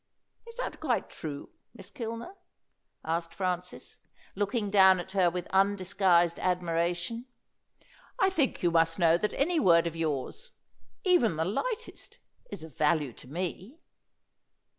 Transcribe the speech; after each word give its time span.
"Is 0.47 0.55
that 0.55 0.79
quite 0.79 1.11
true, 1.11 1.49
Miss 1.75 1.91
Kilner?" 1.91 2.33
asked 3.05 3.35
Francis, 3.35 3.99
looking 4.33 4.71
down 4.71 4.99
at 4.99 5.11
her 5.11 5.29
with 5.29 5.45
undisguised 5.51 6.39
admiration. 6.39 7.27
"I 8.17 8.31
think 8.31 8.63
you 8.63 8.71
must 8.71 8.97
know 8.97 9.19
that 9.19 9.33
any 9.33 9.59
word 9.59 9.85
of 9.85 9.95
yours 9.95 10.53
even 11.03 11.35
the 11.35 11.45
lightest 11.45 12.17
is 12.49 12.63
of 12.63 12.75
value 12.75 13.13
to 13.13 13.27
me." 13.27 13.77